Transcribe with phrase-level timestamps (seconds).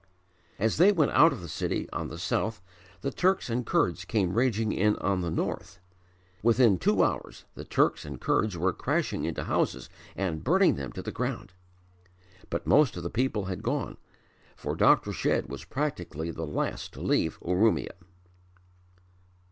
[0.57, 2.59] As they went out of the city on the south
[3.01, 5.77] the Turks and Kurds came raging in on the north.
[6.41, 11.03] Within two hours the Turks and Kurds were crashing into houses and burning them to
[11.03, 11.53] the ground;
[12.49, 13.97] but most of the people had gone
[14.55, 15.13] for Dr.
[15.13, 17.93] Shedd was practically the last to leave Urumia.